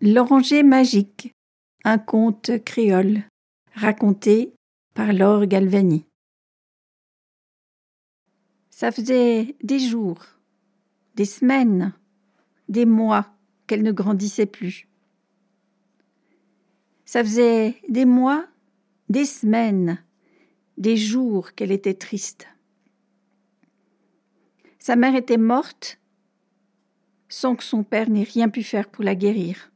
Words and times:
L'oranger 0.00 0.62
magique, 0.62 1.34
un 1.82 1.98
conte 1.98 2.62
créole, 2.64 3.24
raconté 3.74 4.54
par 4.94 5.12
Laure 5.12 5.46
Galvani. 5.46 6.04
Ça 8.70 8.92
faisait 8.92 9.56
des 9.60 9.80
jours, 9.80 10.24
des 11.16 11.24
semaines, 11.24 11.94
des 12.68 12.86
mois 12.86 13.34
qu'elle 13.66 13.82
ne 13.82 13.90
grandissait 13.90 14.46
plus. 14.46 14.86
Ça 17.04 17.24
faisait 17.24 17.74
des 17.88 18.04
mois, 18.04 18.46
des 19.08 19.24
semaines, 19.24 20.00
des 20.76 20.96
jours 20.96 21.54
qu'elle 21.54 21.72
était 21.72 21.94
triste. 21.94 22.46
Sa 24.78 24.94
mère 24.94 25.16
était 25.16 25.38
morte 25.38 25.98
sans 27.28 27.56
que 27.56 27.64
son 27.64 27.82
père 27.82 28.08
n'ait 28.08 28.22
rien 28.22 28.48
pu 28.48 28.62
faire 28.62 28.88
pour 28.88 29.02
la 29.02 29.16
guérir. 29.16 29.72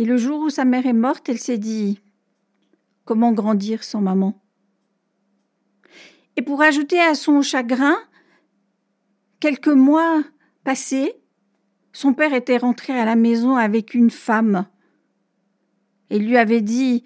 Et 0.00 0.06
le 0.06 0.16
jour 0.16 0.40
où 0.40 0.48
sa 0.48 0.64
mère 0.64 0.86
est 0.86 0.94
morte, 0.94 1.28
elle 1.28 1.38
s'est 1.38 1.58
dit 1.58 2.00
Comment 3.04 3.32
grandir 3.32 3.84
sans 3.84 4.00
maman? 4.00 4.40
Et 6.36 6.40
pour 6.40 6.62
ajouter 6.62 6.98
à 6.98 7.14
son 7.14 7.42
chagrin, 7.42 7.98
quelques 9.40 9.68
mois 9.68 10.24
passés, 10.64 11.12
son 11.92 12.14
père 12.14 12.32
était 12.32 12.56
rentré 12.56 12.98
à 12.98 13.04
la 13.04 13.14
maison 13.14 13.56
avec 13.56 13.92
une 13.92 14.08
femme 14.08 14.66
et 16.08 16.18
lui 16.18 16.38
avait 16.38 16.62
dit 16.62 17.04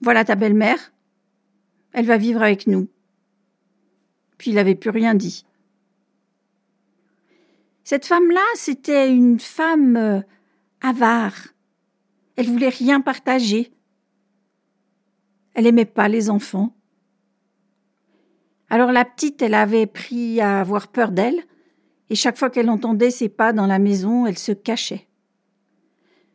Voilà 0.00 0.24
ta 0.24 0.34
belle-mère, 0.34 0.94
elle 1.92 2.06
va 2.06 2.16
vivre 2.16 2.42
avec 2.42 2.66
nous. 2.66 2.88
Puis 4.38 4.52
il 4.52 4.54
n'avait 4.54 4.76
plus 4.76 4.88
rien 4.88 5.14
dit. 5.14 5.44
Cette 7.84 8.06
femme-là, 8.06 8.46
c'était 8.54 9.10
une 9.12 9.38
femme 9.38 9.96
euh, 9.98 10.20
avare, 10.80 11.48
elle 12.38 12.46
voulait 12.46 12.68
rien 12.68 13.00
partager. 13.00 13.72
Elle 15.54 15.66
aimait 15.66 15.84
pas 15.84 16.06
les 16.06 16.30
enfants. 16.30 16.72
Alors 18.70 18.92
la 18.92 19.04
petite, 19.04 19.42
elle 19.42 19.54
avait 19.54 19.88
pris 19.88 20.40
à 20.40 20.60
avoir 20.60 20.86
peur 20.86 21.10
d'elle, 21.10 21.42
et 22.10 22.14
chaque 22.14 22.38
fois 22.38 22.48
qu'elle 22.48 22.70
entendait 22.70 23.10
ses 23.10 23.28
pas 23.28 23.52
dans 23.52 23.66
la 23.66 23.80
maison, 23.80 24.24
elle 24.24 24.38
se 24.38 24.52
cachait. 24.52 25.08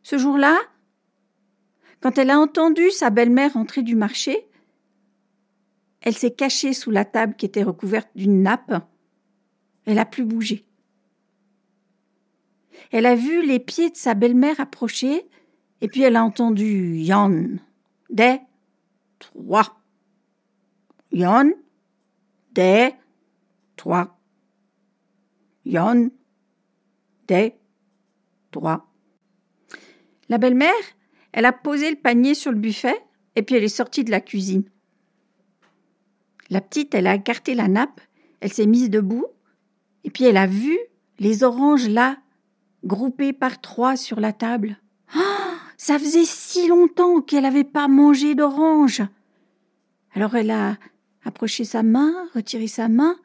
Ce 0.02 0.18
jour-là, 0.18 0.60
quand 2.02 2.18
elle 2.18 2.32
a 2.32 2.40
entendu 2.40 2.92
sa 2.92 3.10
belle-mère 3.10 3.56
entrer 3.56 3.82
du 3.82 3.96
marché, 3.96 4.46
elle 6.02 6.18
s'est 6.18 6.36
cachée 6.36 6.74
sous 6.74 6.92
la 6.92 7.06
table 7.06 7.36
qui 7.38 7.46
était 7.46 7.64
recouverte 7.64 8.10
d'une 8.14 8.44
nappe. 8.44 8.74
Elle 9.86 10.00
a 10.00 10.06
plus 10.06 10.26
bougé. 10.26 10.66
Elle 12.92 13.06
a 13.06 13.16
vu 13.16 13.46
les 13.46 13.60
pieds 13.60 13.90
de 13.90 13.96
sa 13.96 14.16
belle-mère 14.16 14.60
approcher 14.60 15.26
et 15.84 15.90
puis 15.90 16.02
elle 16.02 16.16
a 16.16 16.24
entendu 16.24 16.96
Yann, 16.96 17.60
des, 18.10 18.40
trois. 19.20 19.82
Yann, 21.12 21.52
des, 22.54 22.92
trois. 23.76 24.18
Yann, 25.66 26.10
des, 27.28 27.56
trois. 28.50 28.90
La 30.30 30.38
belle-mère, 30.38 30.72
elle 31.34 31.44
a 31.44 31.52
posé 31.52 31.90
le 31.90 31.98
panier 31.98 32.34
sur 32.34 32.54
le 32.54 32.60
buffet 32.60 32.98
et 33.36 33.44
puis 33.44 33.56
elle 33.56 33.66
est 33.66 33.68
sortie 33.68 34.06
de 34.06 34.12
la 34.12 34.22
cuisine. 34.22 34.64
La 36.50 36.62
petite, 36.62 36.96
elle 36.96 37.08
a 37.08 37.16
écarté 37.16 37.56
la 37.56 37.68
nappe, 37.68 38.00
elle 38.40 38.54
s'est 38.54 38.68
mise 38.68 38.90
debout 38.90 39.26
et 40.06 40.10
puis 40.10 40.24
elle 40.24 40.38
a 40.38 40.48
vu 40.48 40.78
les 41.20 41.44
oranges 41.44 41.90
là, 41.90 42.20
groupées 42.86 43.34
par 43.34 43.60
trois 43.60 43.98
sur 43.98 44.22
la 44.22 44.32
table. 44.32 44.78
Ça 45.84 46.00
faisait 46.00 46.24
si 46.24 46.70
longtemps 46.70 47.20
qu'elle 47.20 47.44
n'avait 47.44 47.66
pas 47.66 47.90
mangé 47.90 48.36
d'orange. 48.36 49.02
Alors 50.14 50.34
elle 50.34 50.52
a 50.52 50.78
approché 51.26 51.66
sa 51.66 51.84
main, 51.84 52.14
retiré 52.34 52.68
sa 52.68 52.88
main, 52.88 53.18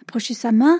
approché 0.00 0.32
sa 0.32 0.52
main, 0.52 0.78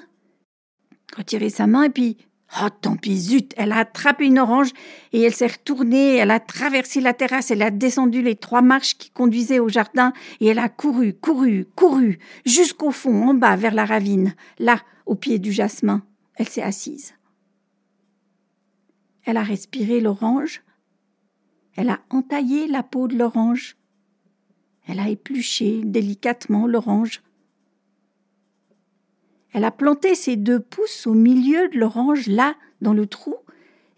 retiré 1.16 1.50
sa 1.50 1.66
main, 1.66 1.82
et 1.82 1.90
puis, 1.90 2.18
oh 2.62 2.68
tant 2.80 2.94
pis, 2.94 3.18
zut, 3.18 3.52
elle 3.56 3.72
a 3.72 3.78
attrapé 3.78 4.26
une 4.26 4.38
orange 4.38 4.70
et 5.12 5.22
elle 5.22 5.34
s'est 5.34 5.48
retournée, 5.48 6.18
elle 6.18 6.30
a 6.30 6.38
traversé 6.38 7.00
la 7.00 7.14
terrasse, 7.14 7.50
elle 7.50 7.62
a 7.62 7.72
descendu 7.72 8.22
les 8.22 8.36
trois 8.36 8.62
marches 8.62 8.96
qui 8.96 9.10
conduisaient 9.10 9.58
au 9.58 9.68
jardin 9.68 10.12
et 10.38 10.46
elle 10.46 10.60
a 10.60 10.68
couru, 10.68 11.14
couru, 11.14 11.66
couru, 11.74 12.20
jusqu'au 12.44 12.92
fond, 12.92 13.30
en 13.30 13.34
bas, 13.34 13.56
vers 13.56 13.74
la 13.74 13.86
ravine, 13.86 14.36
là, 14.60 14.80
au 15.04 15.16
pied 15.16 15.40
du 15.40 15.50
jasmin. 15.50 16.04
Elle 16.36 16.48
s'est 16.48 16.62
assise. 16.62 17.14
Elle 19.24 19.36
a 19.36 19.42
respiré 19.42 20.00
l'orange, 20.00 20.62
elle 21.76 21.90
a 21.90 22.00
entaillé 22.10 22.66
la 22.66 22.82
peau 22.82 23.06
de 23.06 23.16
l'orange. 23.16 23.76
Elle 24.86 24.98
a 24.98 25.08
épluché 25.08 25.82
délicatement 25.84 26.66
l'orange. 26.66 27.22
Elle 29.52 29.64
a 29.64 29.70
planté 29.70 30.14
ses 30.14 30.36
deux 30.36 30.60
pouces 30.60 31.06
au 31.06 31.14
milieu 31.14 31.68
de 31.68 31.78
l'orange, 31.78 32.26
là, 32.26 32.56
dans 32.80 32.92
le 32.92 33.06
trou, 33.06 33.36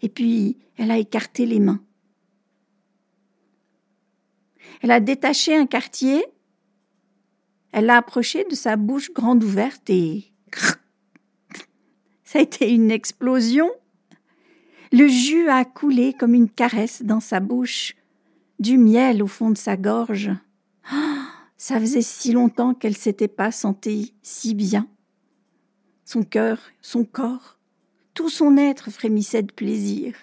et 0.01 0.09
puis 0.09 0.57
elle 0.77 0.91
a 0.91 0.97
écarté 0.97 1.45
les 1.45 1.59
mains. 1.59 1.81
Elle 4.81 4.91
a 4.91 4.99
détaché 4.99 5.55
un 5.55 5.65
quartier, 5.65 6.25
elle 7.71 7.85
l'a 7.85 7.97
approché 7.97 8.45
de 8.45 8.55
sa 8.55 8.75
bouche 8.75 9.11
grande 9.11 9.43
ouverte 9.43 9.89
et... 9.89 10.25
Ça 12.23 12.37
a 12.37 12.43
été 12.43 12.71
une 12.71 12.91
explosion. 12.91 13.71
Le 14.91 15.07
jus 15.07 15.49
a 15.49 15.65
coulé 15.65 16.13
comme 16.13 16.33
une 16.33 16.49
caresse 16.49 17.03
dans 17.03 17.19
sa 17.19 17.39
bouche, 17.39 17.95
du 18.59 18.77
miel 18.77 19.21
au 19.21 19.27
fond 19.27 19.51
de 19.51 19.57
sa 19.57 19.77
gorge. 19.77 20.31
Ça 21.57 21.79
faisait 21.79 22.01
si 22.01 22.31
longtemps 22.31 22.73
qu'elle 22.73 22.95
s'était 22.95 23.27
pas 23.27 23.51
sentie 23.51 24.13
si 24.23 24.55
bien. 24.55 24.87
Son 26.05 26.23
cœur, 26.23 26.59
son 26.81 27.03
corps, 27.03 27.59
tout 28.15 28.29
son 28.29 28.57
être 28.57 28.89
frémissait 28.89 29.43
de 29.43 29.51
plaisir. 29.51 30.15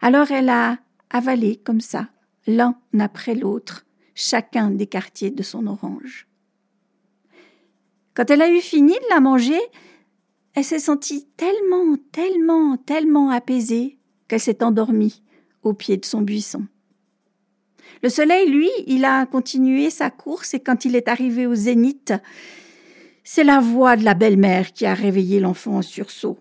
Alors 0.00 0.30
elle 0.30 0.50
a 0.50 0.78
avalé 1.10 1.56
comme 1.56 1.80
ça, 1.80 2.08
l'un 2.46 2.78
après 2.98 3.34
l'autre, 3.34 3.84
chacun 4.14 4.70
des 4.70 4.86
quartiers 4.86 5.30
de 5.30 5.42
son 5.42 5.66
orange. 5.66 6.28
Quand 8.14 8.30
elle 8.30 8.42
a 8.42 8.50
eu 8.50 8.60
fini 8.60 8.92
de 8.92 9.10
la 9.10 9.20
manger, 9.20 9.60
elle 10.54 10.64
s'est 10.64 10.78
sentie 10.78 11.26
tellement, 11.36 11.96
tellement, 12.12 12.76
tellement 12.76 13.30
apaisée 13.30 13.98
qu'elle 14.26 14.40
s'est 14.40 14.62
endormie 14.62 15.22
au 15.62 15.72
pied 15.72 15.96
de 15.96 16.04
son 16.04 16.22
buisson. 16.22 16.66
Le 18.02 18.08
soleil, 18.08 18.48
lui, 18.48 18.70
il 18.86 19.04
a 19.04 19.26
continué 19.26 19.90
sa 19.90 20.10
course 20.10 20.54
et 20.54 20.60
quand 20.60 20.84
il 20.84 20.94
est 20.94 21.08
arrivé 21.08 21.46
au 21.46 21.54
zénith, 21.54 22.12
c'est 23.24 23.44
la 23.44 23.60
voix 23.60 23.96
de 23.96 24.04
la 24.04 24.14
belle-mère 24.14 24.72
qui 24.72 24.86
a 24.86 24.94
réveillé 24.94 25.40
l'enfant 25.40 25.76
en 25.76 25.82
sursaut. 25.82 26.38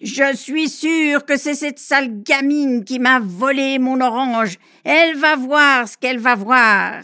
Je 0.00 0.34
suis 0.34 0.68
sûre 0.68 1.24
que 1.24 1.36
c'est 1.36 1.54
cette 1.54 1.78
sale 1.78 2.22
gamine 2.22 2.84
qui 2.84 2.98
m'a 2.98 3.20
volé 3.20 3.78
mon 3.78 4.00
orange. 4.00 4.58
Elle 4.82 5.16
va 5.16 5.36
voir 5.36 5.88
ce 5.88 5.96
qu'elle 5.96 6.18
va 6.18 6.34
voir. 6.34 7.02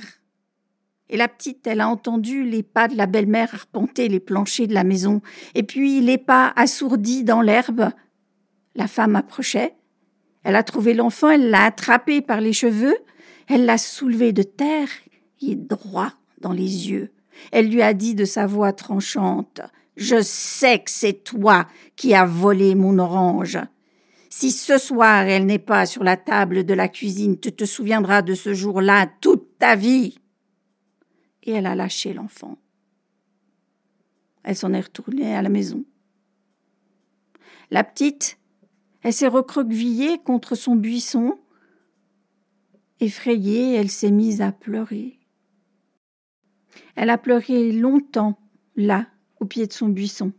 Et 1.10 1.16
la 1.16 1.28
petite, 1.28 1.66
elle 1.66 1.80
a 1.80 1.88
entendu 1.88 2.44
les 2.44 2.62
pas 2.62 2.88
de 2.88 2.96
la 2.96 3.06
belle-mère 3.06 3.54
arpenter 3.54 4.08
les 4.08 4.20
planchers 4.20 4.66
de 4.66 4.74
la 4.74 4.84
maison, 4.84 5.22
et 5.54 5.62
puis 5.62 6.00
les 6.00 6.18
pas 6.18 6.52
assourdis 6.54 7.24
dans 7.24 7.40
l'herbe. 7.40 7.90
La 8.74 8.88
femme 8.88 9.16
approchait. 9.16 9.74
Elle 10.44 10.56
a 10.56 10.62
trouvé 10.62 10.94
l'enfant, 10.94 11.30
elle 11.30 11.50
l'a 11.50 11.64
attrapé 11.64 12.20
par 12.20 12.40
les 12.40 12.52
cheveux, 12.52 12.96
elle 13.48 13.64
l'a 13.64 13.78
soulevé 13.78 14.32
de 14.32 14.42
terre 14.42 14.88
et 15.40 15.56
droit 15.56 16.12
dans 16.40 16.52
les 16.52 16.90
yeux. 16.90 17.10
Elle 17.52 17.70
lui 17.70 17.82
a 17.82 17.94
dit 17.94 18.14
de 18.14 18.24
sa 18.24 18.46
voix 18.46 18.72
tranchante 18.72 19.60
Je 19.96 20.20
sais 20.20 20.78
que 20.80 20.90
c'est 20.90 21.24
toi 21.24 21.66
qui 21.96 22.14
as 22.14 22.26
volé 22.26 22.74
mon 22.74 22.98
orange. 22.98 23.58
Si 24.30 24.50
ce 24.50 24.78
soir 24.78 25.22
elle 25.22 25.46
n'est 25.46 25.58
pas 25.58 25.86
sur 25.86 26.04
la 26.04 26.16
table 26.16 26.64
de 26.64 26.74
la 26.74 26.88
cuisine, 26.88 27.40
tu 27.40 27.52
te 27.52 27.64
souviendras 27.64 28.22
de 28.22 28.34
ce 28.34 28.52
jour-là 28.52 29.06
toute 29.20 29.58
ta 29.58 29.74
vie 29.74 30.18
elle 31.50 31.66
a 31.66 31.74
lâché 31.74 32.12
l'enfant. 32.12 32.58
Elle 34.42 34.56
s'en 34.56 34.72
est 34.72 34.80
retournée 34.80 35.34
à 35.34 35.42
la 35.42 35.48
maison. 35.48 35.84
La 37.70 37.84
petite, 37.84 38.38
elle 39.02 39.12
s'est 39.12 39.28
recroquevillée 39.28 40.18
contre 40.18 40.54
son 40.54 40.74
buisson. 40.74 41.38
Effrayée, 43.00 43.74
elle 43.74 43.90
s'est 43.90 44.10
mise 44.10 44.40
à 44.40 44.52
pleurer. 44.52 45.18
Elle 46.94 47.10
a 47.10 47.18
pleuré 47.18 47.72
longtemps, 47.72 48.38
là, 48.74 49.06
au 49.40 49.44
pied 49.44 49.66
de 49.66 49.72
son 49.72 49.88
buisson. 49.88 50.32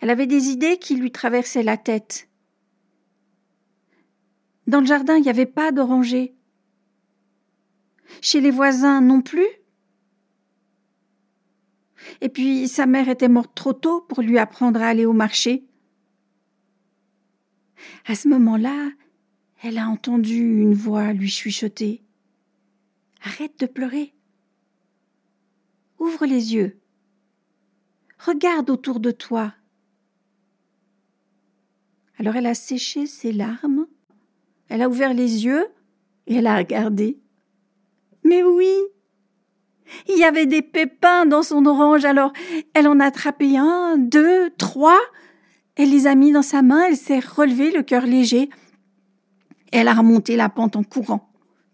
Elle 0.00 0.10
avait 0.10 0.26
des 0.26 0.48
idées 0.48 0.78
qui 0.78 0.96
lui 0.96 1.10
traversaient 1.10 1.62
la 1.62 1.76
tête. 1.76 2.28
Dans 4.66 4.80
le 4.80 4.86
jardin, 4.86 5.16
il 5.16 5.22
n'y 5.22 5.30
avait 5.30 5.46
pas 5.46 5.72
d'oranger. 5.72 6.35
Chez 8.20 8.40
les 8.40 8.50
voisins 8.50 9.00
non 9.00 9.20
plus. 9.20 9.46
Et 12.20 12.28
puis 12.28 12.68
sa 12.68 12.86
mère 12.86 13.08
était 13.08 13.28
morte 13.28 13.54
trop 13.54 13.72
tôt 13.72 14.00
pour 14.00 14.22
lui 14.22 14.38
apprendre 14.38 14.80
à 14.80 14.88
aller 14.88 15.06
au 15.06 15.12
marché. 15.12 15.64
À 18.06 18.14
ce 18.14 18.28
moment-là, 18.28 18.90
elle 19.62 19.78
a 19.78 19.88
entendu 19.88 20.60
une 20.62 20.74
voix 20.74 21.12
lui 21.12 21.28
chuchoter. 21.28 22.02
Arrête 23.22 23.58
de 23.58 23.66
pleurer. 23.66 24.14
Ouvre 25.98 26.26
les 26.26 26.54
yeux. 26.54 26.78
Regarde 28.18 28.70
autour 28.70 29.00
de 29.00 29.10
toi. 29.10 29.54
Alors 32.18 32.36
elle 32.36 32.46
a 32.46 32.54
séché 32.54 33.06
ses 33.06 33.32
larmes, 33.32 33.86
elle 34.68 34.82
a 34.82 34.88
ouvert 34.88 35.12
les 35.12 35.44
yeux 35.44 35.66
et 36.26 36.36
elle 36.36 36.46
a 36.46 36.56
regardé. 36.56 37.18
Mais 38.26 38.42
oui, 38.42 38.72
il 40.08 40.18
y 40.18 40.24
avait 40.24 40.46
des 40.46 40.62
pépins 40.62 41.26
dans 41.26 41.42
son 41.42 41.64
orange, 41.66 42.04
alors 42.04 42.32
elle 42.74 42.88
en 42.88 43.00
a 43.00 43.06
attrapé 43.06 43.56
un, 43.56 43.96
deux, 43.98 44.50
trois, 44.58 44.98
elle 45.76 45.90
les 45.90 46.06
a 46.06 46.14
mis 46.14 46.32
dans 46.32 46.42
sa 46.42 46.62
main, 46.62 46.84
elle 46.88 46.96
s'est 46.96 47.20
relevée, 47.20 47.70
le 47.70 47.82
cœur 47.82 48.06
léger. 48.06 48.48
Elle 49.72 49.88
a 49.88 49.94
remonté 49.94 50.36
la 50.36 50.48
pente 50.48 50.74
en 50.76 50.82
courant, 50.82 51.30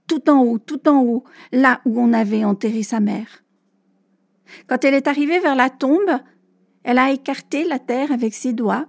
tout 0.07 0.29
en 0.29 0.43
haut, 0.43 0.59
tout 0.59 0.89
en 0.89 1.03
haut, 1.03 1.25
là 1.53 1.81
où 1.85 2.01
on 2.01 2.13
avait 2.13 2.45
enterré 2.45 2.83
sa 2.83 3.01
mère. 3.01 3.45
Quand 4.67 4.85
elle 4.85 4.95
est 4.95 5.09
arrivée 5.09 5.39
vers 5.39 5.55
la 5.55 5.71
tombe, 5.71 6.19
elle 6.83 6.99
a 6.99 7.13
écarté 7.13 7.65
la 7.65 7.79
terre 7.79 8.13
avec 8.13 8.35
ses 8.35 8.53
doigts. 8.53 8.87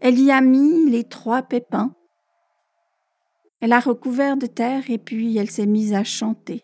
Elle 0.00 0.18
y 0.18 0.30
a 0.30 0.40
mis 0.40 0.88
les 0.88 1.04
trois 1.04 1.42
pépins. 1.42 1.94
Elle 3.60 3.72
a 3.72 3.80
recouvert 3.80 4.36
de 4.36 4.46
terre 4.46 4.90
et 4.90 4.98
puis 4.98 5.36
elle 5.38 5.50
s'est 5.50 5.66
mise 5.66 5.94
à 5.94 6.04
chanter. 6.04 6.62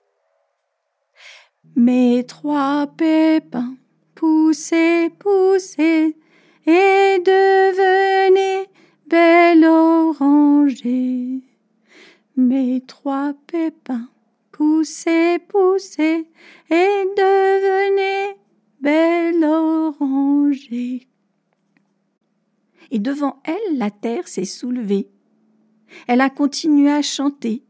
Mes 1.75 2.25
trois 2.25 2.87
pépins, 2.87 3.77
poussez, 4.15 5.11
poussez, 5.19 6.17
et 6.67 7.19
devenez 7.25 8.69
belle 9.07 9.65
orangée. 9.65 11.41
Mes 12.37 12.83
trois 12.87 13.35
pépins, 13.47 14.09
poussez, 14.51 15.39
poussez, 15.49 16.29
et 16.71 17.05
devenez 17.17 18.37
belle 18.81 19.45
orangée. 19.45 21.09
Et 22.91 22.99
devant 22.99 23.41
elle, 23.45 23.79
la 23.79 23.91
terre 23.91 24.29
s'est 24.29 24.45
soulevée. 24.45 25.09
Elle 26.07 26.21
a 26.21 26.31
continué 26.31 26.91
à 26.91 27.03
chanter. 27.03 27.63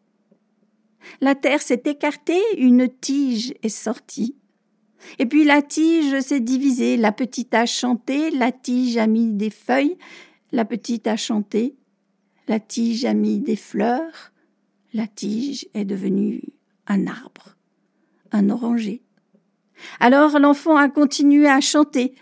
La 1.20 1.34
terre 1.34 1.62
s'est 1.62 1.82
écartée, 1.86 2.40
une 2.56 2.88
tige 2.88 3.54
est 3.62 3.68
sortie. 3.68 4.36
Et 5.18 5.26
puis 5.26 5.44
la 5.44 5.62
tige 5.62 6.20
s'est 6.20 6.40
divisée, 6.40 6.96
la 6.96 7.12
petite 7.12 7.54
a 7.54 7.66
chanté, 7.66 8.30
la 8.30 8.52
tige 8.52 8.96
a 8.96 9.06
mis 9.06 9.32
des 9.32 9.50
feuilles, 9.50 9.96
la 10.52 10.64
petite 10.64 11.06
a 11.06 11.16
chanté, 11.16 11.74
la 12.48 12.60
tige 12.60 13.04
a 13.04 13.14
mis 13.14 13.38
des 13.38 13.56
fleurs, 13.56 14.32
la 14.94 15.06
tige 15.06 15.66
est 15.74 15.84
devenue 15.84 16.42
un 16.86 17.06
arbre, 17.06 17.56
un 18.30 18.50
oranger. 18.50 19.02
Alors 20.00 20.38
l'enfant 20.38 20.76
a 20.76 20.88
continué 20.88 21.48
à 21.48 21.60
chanter. 21.60 22.14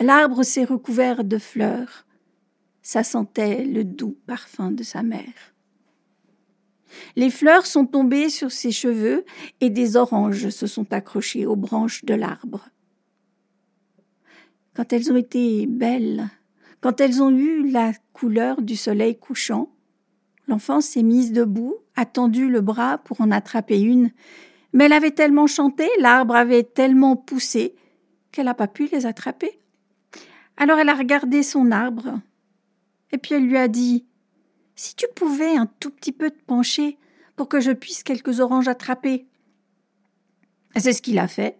L'arbre 0.00 0.42
s'est 0.42 0.64
recouvert 0.64 1.24
de 1.24 1.38
fleurs. 1.38 2.05
Ça 2.88 3.02
sentait 3.02 3.64
le 3.64 3.82
doux 3.82 4.16
parfum 4.28 4.70
de 4.70 4.84
sa 4.84 5.02
mère. 5.02 5.34
Les 7.16 7.30
fleurs 7.30 7.66
sont 7.66 7.84
tombées 7.84 8.30
sur 8.30 8.52
ses 8.52 8.70
cheveux 8.70 9.24
et 9.60 9.70
des 9.70 9.96
oranges 9.96 10.50
se 10.50 10.68
sont 10.68 10.92
accrochées 10.92 11.46
aux 11.46 11.56
branches 11.56 12.04
de 12.04 12.14
l'arbre. 12.14 12.68
Quand 14.72 14.92
elles 14.92 15.10
ont 15.10 15.16
été 15.16 15.66
belles, 15.66 16.28
quand 16.80 17.00
elles 17.00 17.20
ont 17.20 17.36
eu 17.36 17.68
la 17.68 17.90
couleur 18.12 18.62
du 18.62 18.76
soleil 18.76 19.18
couchant, 19.18 19.68
l'enfant 20.46 20.80
s'est 20.80 21.02
mise 21.02 21.32
debout, 21.32 21.74
a 21.96 22.06
tendu 22.06 22.48
le 22.48 22.60
bras 22.60 22.98
pour 22.98 23.20
en 23.20 23.32
attraper 23.32 23.80
une, 23.80 24.12
mais 24.72 24.84
elle 24.84 24.92
avait 24.92 25.10
tellement 25.10 25.48
chanté, 25.48 25.88
l'arbre 25.98 26.36
avait 26.36 26.62
tellement 26.62 27.16
poussé, 27.16 27.74
qu'elle 28.30 28.44
n'a 28.44 28.54
pas 28.54 28.68
pu 28.68 28.86
les 28.92 29.06
attraper. 29.06 29.58
Alors 30.56 30.78
elle 30.78 30.88
a 30.88 30.94
regardé 30.94 31.42
son 31.42 31.72
arbre, 31.72 32.20
et 33.12 33.18
puis 33.18 33.34
elle 33.34 33.46
lui 33.46 33.56
a 33.56 33.68
dit 33.68 34.06
si 34.74 34.94
tu 34.94 35.06
pouvais 35.14 35.56
un 35.56 35.66
tout 35.80 35.90
petit 35.90 36.12
peu 36.12 36.30
te 36.30 36.42
pencher 36.44 36.98
pour 37.34 37.48
que 37.48 37.60
je 37.60 37.72
puisse 37.72 38.02
quelques 38.02 38.40
oranges 38.40 38.68
attraper. 38.68 39.26
C'est 40.76 40.92
ce 40.92 41.02
qu'il 41.02 41.18
a 41.18 41.28
fait. 41.28 41.58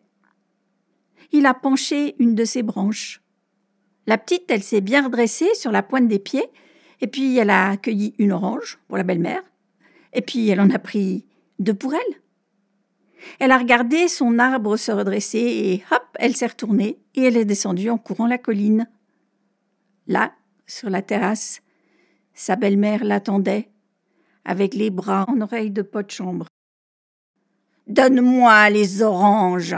Il 1.32 1.46
a 1.46 1.54
penché 1.54 2.14
une 2.18 2.34
de 2.34 2.44
ses 2.44 2.62
branches. 2.62 3.22
La 4.06 4.18
petite, 4.18 4.50
elle 4.50 4.62
s'est 4.62 4.80
bien 4.80 5.04
redressée 5.04 5.52
sur 5.54 5.72
la 5.72 5.82
pointe 5.82 6.08
des 6.08 6.18
pieds, 6.18 6.46
et 7.00 7.06
puis 7.06 7.36
elle 7.36 7.50
a 7.50 7.70
accueilli 7.70 8.14
une 8.18 8.32
orange 8.32 8.78
pour 8.86 8.96
la 8.96 9.02
belle-mère, 9.02 9.42
et 10.12 10.22
puis 10.22 10.48
elle 10.48 10.60
en 10.60 10.70
a 10.70 10.78
pris 10.78 11.26
deux 11.58 11.74
pour 11.74 11.94
elle. 11.94 12.20
Elle 13.40 13.50
a 13.50 13.58
regardé 13.58 14.08
son 14.08 14.38
arbre 14.38 14.76
se 14.76 14.92
redresser, 14.92 15.38
et 15.38 15.84
hop, 15.90 16.04
elle 16.14 16.36
s'est 16.36 16.46
retournée, 16.46 16.98
et 17.14 17.24
elle 17.24 17.36
est 17.36 17.44
descendue 17.44 17.90
en 17.90 17.98
courant 17.98 18.26
la 18.26 18.38
colline. 18.38 18.88
Là, 20.06 20.32
sur 20.66 20.90
la 20.90 21.02
terrasse, 21.02 21.62
sa 22.34 22.56
belle-mère 22.56 23.04
l'attendait, 23.04 23.70
avec 24.44 24.74
les 24.74 24.90
bras 24.90 25.24
en 25.28 25.40
oreille 25.40 25.70
de 25.70 25.82
pot 25.82 26.02
de 26.02 26.10
chambre. 26.10 26.46
Donne-moi 27.86 28.70
les 28.70 29.02
oranges. 29.02 29.76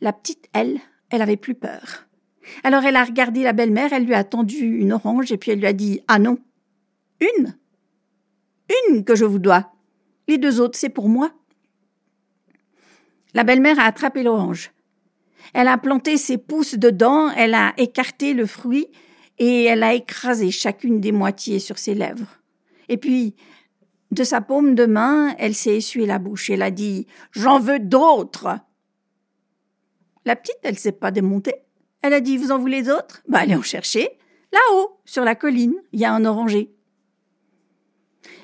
La 0.00 0.12
petite, 0.12 0.48
elle, 0.52 0.78
elle 1.10 1.22
avait 1.22 1.36
plus 1.36 1.54
peur. 1.54 2.06
Alors 2.62 2.84
elle 2.84 2.96
a 2.96 3.04
regardé 3.04 3.42
la 3.42 3.52
belle-mère, 3.54 3.92
elle 3.92 4.04
lui 4.04 4.14
a 4.14 4.24
tendu 4.24 4.58
une 4.58 4.92
orange 4.92 5.32
et 5.32 5.38
puis 5.38 5.50
elle 5.50 5.60
lui 5.60 5.66
a 5.66 5.72
dit 5.72 6.02
Ah 6.08 6.18
non, 6.18 6.38
une 7.20 7.56
Une 8.90 9.04
que 9.04 9.14
je 9.14 9.24
vous 9.24 9.38
dois. 9.38 9.72
Les 10.28 10.38
deux 10.38 10.60
autres, 10.60 10.78
c'est 10.78 10.90
pour 10.90 11.08
moi. 11.08 11.32
La 13.32 13.44
belle-mère 13.44 13.78
a 13.78 13.84
attrapé 13.84 14.22
l'orange. 14.22 14.72
Elle 15.54 15.68
a 15.68 15.78
planté 15.78 16.16
ses 16.16 16.38
pouces 16.38 16.74
dedans, 16.74 17.30
elle 17.30 17.54
a 17.54 17.74
écarté 17.76 18.34
le 18.34 18.46
fruit 18.46 18.88
et 19.38 19.64
elle 19.64 19.82
a 19.82 19.94
écrasé 19.94 20.50
chacune 20.50 21.00
des 21.00 21.12
moitiés 21.12 21.58
sur 21.58 21.78
ses 21.78 21.94
lèvres. 21.94 22.40
Et 22.88 22.96
puis, 22.96 23.34
de 24.10 24.24
sa 24.24 24.40
paume 24.40 24.74
de 24.74 24.86
main, 24.86 25.34
elle 25.38 25.54
s'est 25.54 25.76
essuyé 25.76 26.06
la 26.06 26.18
bouche. 26.18 26.50
Elle 26.50 26.62
a 26.62 26.70
dit 26.70 27.06
J'en 27.32 27.58
veux 27.58 27.80
d'autres. 27.80 28.58
La 30.24 30.36
petite, 30.36 30.58
elle 30.62 30.78
s'est 30.78 30.92
pas 30.92 31.10
démontée. 31.10 31.56
Elle 32.02 32.14
a 32.14 32.20
dit 32.20 32.36
Vous 32.36 32.52
en 32.52 32.58
voulez 32.58 32.82
d'autres? 32.82 33.22
Bah, 33.28 33.40
allez 33.40 33.56
en 33.56 33.62
chercher. 33.62 34.08
Là-haut, 34.52 35.00
sur 35.04 35.24
la 35.24 35.34
colline, 35.34 35.74
il 35.92 36.00
y 36.00 36.04
a 36.04 36.12
un 36.12 36.24
oranger. 36.24 36.70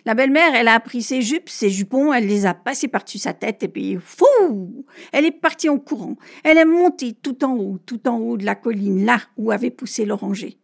La 0.04 0.14
belle-mère, 0.14 0.54
elle 0.54 0.68
a 0.68 0.80
pris 0.80 1.02
ses 1.02 1.22
jupes, 1.22 1.48
ses 1.48 1.70
jupons, 1.70 2.12
elle 2.12 2.26
les 2.26 2.46
a 2.46 2.54
passés 2.54 2.88
par-dessus 2.88 3.18
sa 3.18 3.34
tête 3.34 3.62
et 3.62 3.68
puis 3.68 3.98
fou 4.02 4.84
Elle 5.12 5.26
est 5.26 5.30
partie 5.30 5.68
en 5.68 5.78
courant. 5.78 6.16
Elle 6.42 6.58
est 6.58 6.64
montée 6.64 7.12
tout 7.12 7.44
en 7.44 7.54
haut, 7.54 7.78
tout 7.84 8.08
en 8.08 8.18
haut 8.18 8.36
de 8.36 8.44
la 8.44 8.54
colline, 8.54 9.04
là 9.04 9.20
où 9.36 9.50
avait 9.50 9.70
poussé 9.70 10.04
l'oranger. 10.04 10.58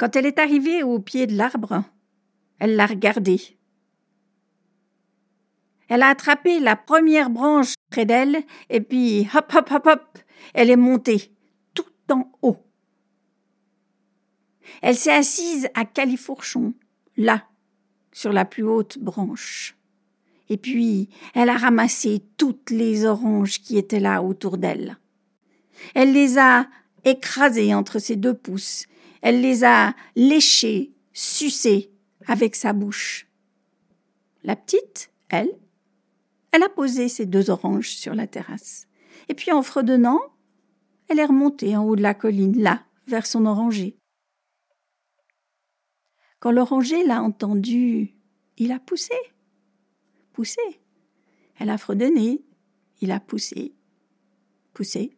Quand 0.00 0.16
elle 0.16 0.24
est 0.24 0.38
arrivée 0.38 0.82
au 0.82 0.98
pied 0.98 1.26
de 1.26 1.36
l'arbre, 1.36 1.84
elle 2.58 2.74
l'a 2.74 2.86
regardé. 2.86 3.38
Elle 5.88 6.02
a 6.02 6.08
attrapé 6.08 6.58
la 6.58 6.74
première 6.74 7.28
branche 7.28 7.74
près 7.90 8.06
d'elle 8.06 8.42
et 8.70 8.80
puis 8.80 9.28
hop 9.34 9.52
hop 9.54 9.70
hop 9.70 9.86
hop, 9.86 10.18
elle 10.54 10.70
est 10.70 10.76
montée 10.76 11.30
tout 11.74 11.84
en 12.10 12.32
haut. 12.40 12.56
Elle 14.80 14.96
s'est 14.96 15.12
assise 15.12 15.68
à 15.74 15.84
califourchon, 15.84 16.72
là, 17.18 17.44
sur 18.10 18.32
la 18.32 18.46
plus 18.46 18.64
haute 18.64 18.98
branche. 18.98 19.76
Et 20.48 20.56
puis, 20.56 21.10
elle 21.34 21.50
a 21.50 21.58
ramassé 21.58 22.22
toutes 22.38 22.70
les 22.70 23.04
oranges 23.04 23.60
qui 23.60 23.76
étaient 23.76 24.00
là 24.00 24.22
autour 24.22 24.56
d'elle. 24.56 24.96
Elle 25.94 26.14
les 26.14 26.38
a 26.38 26.66
écrasées 27.04 27.74
entre 27.74 27.98
ses 27.98 28.16
deux 28.16 28.34
pouces 28.34 28.86
elle 29.22 29.40
les 29.40 29.64
a 29.64 29.94
léchées, 30.16 30.92
sucées 31.12 31.90
avec 32.26 32.54
sa 32.56 32.72
bouche. 32.72 33.26
La 34.42 34.56
petite, 34.56 35.10
elle, 35.28 35.50
elle 36.52 36.62
a 36.62 36.68
posé 36.68 37.08
ses 37.08 37.26
deux 37.26 37.50
oranges 37.50 37.90
sur 37.90 38.14
la 38.14 38.26
terrasse. 38.26 38.86
Et 39.28 39.34
puis 39.34 39.52
en 39.52 39.62
fredonnant, 39.62 40.20
elle 41.08 41.18
est 41.18 41.24
remontée 41.24 41.76
en 41.76 41.84
haut 41.84 41.96
de 41.96 42.02
la 42.02 42.14
colline, 42.14 42.60
là, 42.60 42.84
vers 43.06 43.26
son 43.26 43.46
oranger. 43.46 43.96
Quand 46.38 46.52
l'oranger 46.52 47.04
l'a 47.04 47.22
entendu, 47.22 48.16
il 48.56 48.72
a 48.72 48.78
poussé, 48.78 49.14
poussé. 50.32 50.60
Elle 51.58 51.68
a 51.68 51.76
fredonné, 51.76 52.42
il 53.02 53.10
a 53.10 53.20
poussé, 53.20 53.74
poussé 54.72 55.16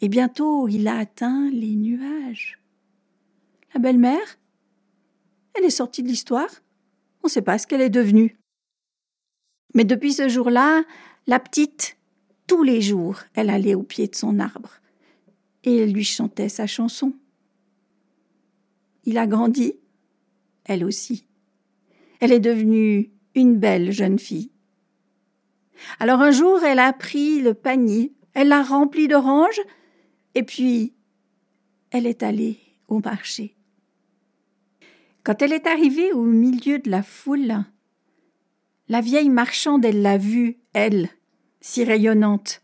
et 0.00 0.08
bientôt 0.08 0.68
il 0.68 0.88
a 0.88 0.98
atteint 0.98 1.50
les 1.50 1.74
nuages. 1.74 2.58
La 3.74 3.80
belle-mère, 3.80 4.38
elle 5.54 5.64
est 5.64 5.70
sortie 5.70 6.02
de 6.02 6.08
l'histoire. 6.08 6.50
On 7.22 7.26
ne 7.26 7.30
sait 7.30 7.42
pas 7.42 7.58
ce 7.58 7.66
qu'elle 7.66 7.80
est 7.80 7.90
devenue. 7.90 8.38
Mais 9.74 9.84
depuis 9.84 10.12
ce 10.12 10.28
jour-là, 10.28 10.84
la 11.26 11.38
petite, 11.38 11.96
tous 12.46 12.62
les 12.62 12.80
jours, 12.80 13.20
elle 13.34 13.50
allait 13.50 13.74
au 13.74 13.82
pied 13.82 14.08
de 14.08 14.14
son 14.14 14.38
arbre 14.38 14.80
et 15.64 15.76
elle 15.78 15.92
lui 15.92 16.04
chantait 16.04 16.48
sa 16.48 16.66
chanson. 16.66 17.12
il 19.04 19.18
a 19.18 19.26
grandi, 19.26 19.74
elle 20.64 20.84
aussi. 20.84 21.26
Elle 22.20 22.32
est 22.32 22.40
devenue 22.40 23.10
une 23.34 23.56
belle 23.56 23.92
jeune 23.92 24.18
fille. 24.18 24.50
Alors 26.00 26.20
un 26.20 26.30
jour, 26.30 26.62
elle 26.64 26.78
a 26.78 26.92
pris 26.92 27.40
le 27.40 27.54
panier, 27.54 28.12
elle 28.34 28.48
l'a 28.48 28.62
rempli 28.62 29.08
d'oranges, 29.08 29.60
et 30.34 30.42
puis 30.42 30.94
elle 31.90 32.06
est 32.06 32.22
allée 32.22 32.58
au 32.88 33.00
marché. 33.00 33.56
Quand 35.24 35.42
elle 35.42 35.52
est 35.52 35.66
arrivée 35.66 36.12
au 36.12 36.22
milieu 36.22 36.78
de 36.78 36.90
la 36.90 37.02
foule, 37.02 37.64
la 38.88 39.00
vieille 39.00 39.28
marchande, 39.28 39.84
elle 39.84 40.00
l'a 40.00 40.16
vue, 40.16 40.58
elle, 40.72 41.10
si 41.60 41.84
rayonnante. 41.84 42.62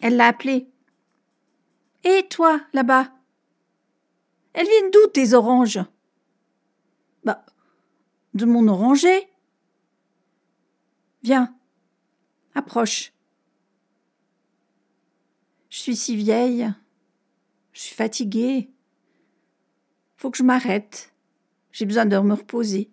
Elle 0.00 0.16
l'a 0.16 0.26
appelée. 0.26 0.66
Et 2.04 2.26
toi, 2.28 2.60
là-bas 2.72 3.12
Elles 4.52 4.66
viennent 4.66 4.90
d'où 4.90 5.06
tes 5.12 5.34
oranges? 5.34 5.80
Bah, 7.24 7.44
de 8.34 8.44
mon 8.44 8.66
oranger. 8.66 9.28
Viens, 11.22 11.54
approche. 12.54 13.11
Je 15.72 15.78
suis 15.78 15.96
si 15.96 16.16
vieille, 16.16 16.70
je 17.72 17.80
suis 17.80 17.94
fatiguée. 17.94 18.68
Faut 20.18 20.30
que 20.30 20.36
je 20.36 20.42
m'arrête. 20.42 21.14
J'ai 21.70 21.86
besoin 21.86 22.04
de 22.04 22.18
me 22.18 22.34
reposer. 22.34 22.90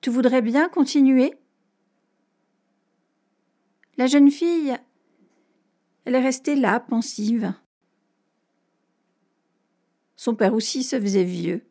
Tu 0.00 0.10
voudrais 0.10 0.42
bien 0.42 0.68
continuer? 0.68 1.36
La 3.96 4.08
jeune 4.08 4.28
fille, 4.28 4.76
elle 6.04 6.16
est 6.16 6.20
restée 6.20 6.56
là, 6.56 6.80
pensive. 6.80 7.54
Son 10.16 10.34
père 10.34 10.52
aussi 10.52 10.82
se 10.82 11.00
faisait 11.00 11.22
vieux. 11.22 11.64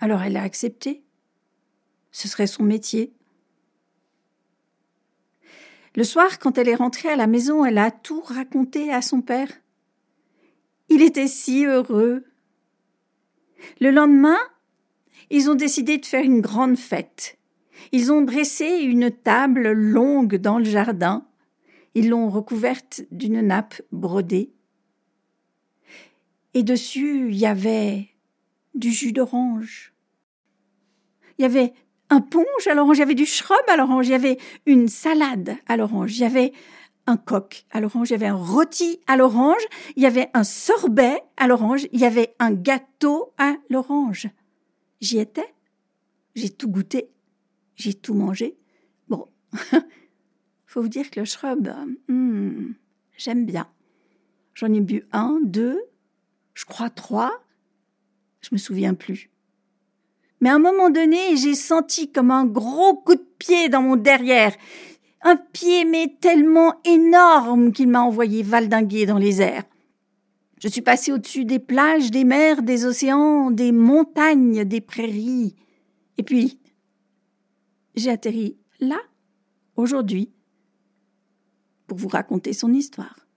Alors 0.00 0.22
elle 0.22 0.38
a 0.38 0.42
accepté. 0.44 1.04
Ce 2.10 2.26
serait 2.26 2.46
son 2.46 2.62
métier. 2.62 3.17
Le 5.98 6.04
soir, 6.04 6.38
quand 6.38 6.58
elle 6.58 6.68
est 6.68 6.76
rentrée 6.76 7.08
à 7.08 7.16
la 7.16 7.26
maison, 7.26 7.64
elle 7.64 7.76
a 7.76 7.90
tout 7.90 8.20
raconté 8.20 8.92
à 8.92 9.02
son 9.02 9.20
père. 9.20 9.48
Il 10.88 11.02
était 11.02 11.26
si 11.26 11.66
heureux. 11.66 12.24
Le 13.80 13.90
lendemain, 13.90 14.38
ils 15.28 15.50
ont 15.50 15.56
décidé 15.56 15.98
de 15.98 16.06
faire 16.06 16.22
une 16.22 16.40
grande 16.40 16.78
fête. 16.78 17.36
Ils 17.90 18.12
ont 18.12 18.20
dressé 18.20 18.78
une 18.82 19.10
table 19.10 19.72
longue 19.72 20.36
dans 20.36 20.58
le 20.58 20.64
jardin. 20.66 21.26
Ils 21.96 22.10
l'ont 22.10 22.30
recouverte 22.30 23.02
d'une 23.10 23.40
nappe 23.40 23.82
brodée. 23.90 24.52
Et 26.54 26.62
dessus, 26.62 27.26
il 27.28 27.36
y 27.36 27.46
avait 27.46 28.06
du 28.76 28.92
jus 28.92 29.10
d'orange. 29.10 29.92
Il 31.38 31.42
y 31.42 31.44
avait 31.44 31.72
un 32.10 32.20
punch 32.20 32.66
à 32.66 32.74
l'orange, 32.74 32.96
il 32.96 33.00
y 33.00 33.02
avait 33.02 33.14
du 33.14 33.26
shrub 33.26 33.58
à 33.68 33.76
l'orange, 33.76 34.06
il 34.06 34.10
y 34.10 34.14
avait 34.14 34.38
une 34.66 34.88
salade 34.88 35.56
à 35.66 35.76
l'orange, 35.76 36.16
il 36.16 36.20
y 36.20 36.24
avait 36.24 36.52
un 37.06 37.16
coq 37.16 37.64
à 37.70 37.80
l'orange, 37.80 38.10
il 38.10 38.12
y 38.12 38.16
avait 38.16 38.26
un 38.26 38.34
rôti 38.34 39.00
à 39.06 39.16
l'orange, 39.16 39.62
il 39.96 40.02
y 40.02 40.06
avait 40.06 40.30
un 40.34 40.44
sorbet 40.44 41.22
à 41.36 41.46
l'orange, 41.46 41.86
il 41.92 42.00
y 42.00 42.04
avait 42.04 42.34
un 42.38 42.52
gâteau 42.52 43.32
à 43.38 43.56
l'orange. 43.70 44.28
J'y 45.00 45.18
étais, 45.18 45.54
j'ai 46.34 46.50
tout 46.50 46.68
goûté, 46.68 47.10
j'ai 47.76 47.94
tout 47.94 48.14
mangé. 48.14 48.58
Bon, 49.08 49.26
faut 50.66 50.82
vous 50.82 50.88
dire 50.88 51.10
que 51.10 51.20
le 51.20 51.26
shrub, 51.26 51.68
hmm, 52.08 52.72
j'aime 53.16 53.46
bien. 53.46 53.68
J'en 54.54 54.72
ai 54.72 54.80
bu 54.80 55.06
un, 55.12 55.40
deux, 55.42 55.80
je 56.54 56.64
crois 56.64 56.90
trois, 56.90 57.44
je 58.40 58.48
me 58.52 58.58
souviens 58.58 58.94
plus. 58.94 59.30
Mais 60.40 60.50
à 60.50 60.54
un 60.54 60.60
moment 60.60 60.90
donné, 60.90 61.36
j'ai 61.36 61.54
senti 61.54 62.10
comme 62.10 62.30
un 62.30 62.44
gros 62.46 62.94
coup 62.96 63.14
de 63.14 63.26
pied 63.38 63.68
dans 63.68 63.82
mon 63.82 63.96
derrière. 63.96 64.54
Un 65.22 65.36
pied, 65.36 65.84
mais 65.84 66.16
tellement 66.20 66.74
énorme 66.84 67.72
qu'il 67.72 67.88
m'a 67.88 68.02
envoyé 68.02 68.42
valdinguer 68.42 69.06
dans 69.06 69.18
les 69.18 69.42
airs. 69.42 69.64
Je 70.60 70.68
suis 70.68 70.82
passé 70.82 71.12
au-dessus 71.12 71.44
des 71.44 71.58
plages, 71.58 72.10
des 72.10 72.24
mers, 72.24 72.62
des 72.62 72.84
océans, 72.84 73.50
des 73.50 73.72
montagnes, 73.72 74.64
des 74.64 74.80
prairies. 74.80 75.54
Et 76.16 76.22
puis, 76.22 76.58
j'ai 77.94 78.10
atterri 78.10 78.56
là, 78.80 78.98
aujourd'hui, 79.76 80.30
pour 81.86 81.98
vous 81.98 82.08
raconter 82.08 82.52
son 82.52 82.72
histoire. 82.72 83.27